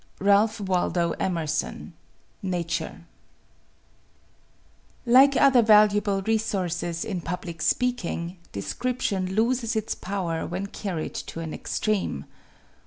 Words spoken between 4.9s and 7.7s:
Like other valuable resources in public